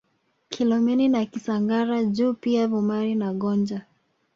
Kilomeni 0.49 1.07
na 1.09 1.25
Kisangara 1.25 2.03
juu 2.03 2.33
pia 2.33 2.67
Vumari 2.67 3.15
na 3.15 3.33
Gonja 3.33 3.85